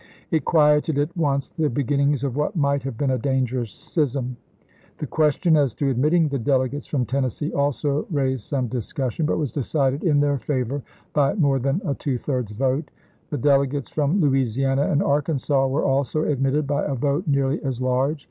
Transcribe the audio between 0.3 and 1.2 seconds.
It quieted at